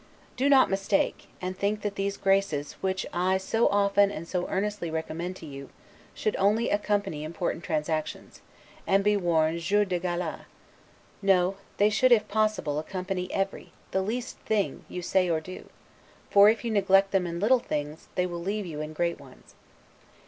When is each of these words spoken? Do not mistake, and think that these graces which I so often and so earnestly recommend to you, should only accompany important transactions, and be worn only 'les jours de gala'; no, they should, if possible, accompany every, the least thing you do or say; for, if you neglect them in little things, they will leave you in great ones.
Do 0.35 0.49
not 0.49 0.67
mistake, 0.71 1.27
and 1.41 1.55
think 1.55 1.83
that 1.83 1.93
these 1.93 2.17
graces 2.17 2.73
which 2.81 3.05
I 3.13 3.37
so 3.37 3.67
often 3.67 4.09
and 4.09 4.27
so 4.27 4.47
earnestly 4.47 4.89
recommend 4.89 5.35
to 5.35 5.45
you, 5.45 5.69
should 6.15 6.35
only 6.37 6.71
accompany 6.71 7.23
important 7.23 7.63
transactions, 7.63 8.41
and 8.87 9.03
be 9.03 9.15
worn 9.15 9.49
only 9.49 9.57
'les 9.59 9.63
jours 9.63 9.87
de 9.89 9.99
gala'; 9.99 10.47
no, 11.21 11.57
they 11.77 11.91
should, 11.91 12.11
if 12.11 12.27
possible, 12.27 12.79
accompany 12.79 13.31
every, 13.31 13.73
the 13.91 14.01
least 14.01 14.39
thing 14.39 14.85
you 14.89 15.03
do 15.03 15.33
or 15.35 15.43
say; 15.43 15.63
for, 16.31 16.49
if 16.49 16.65
you 16.65 16.71
neglect 16.71 17.11
them 17.11 17.27
in 17.27 17.39
little 17.39 17.59
things, 17.59 18.07
they 18.15 18.25
will 18.25 18.41
leave 18.41 18.65
you 18.65 18.81
in 18.81 18.93
great 18.93 19.19
ones. 19.19 19.53